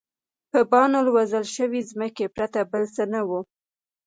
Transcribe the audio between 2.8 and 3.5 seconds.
څه نه وو.